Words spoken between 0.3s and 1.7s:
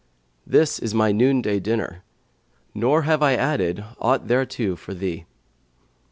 This is my noon day